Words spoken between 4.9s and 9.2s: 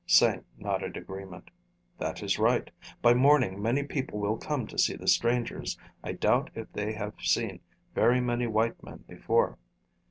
the strangers. I doubt if they have seen very many white men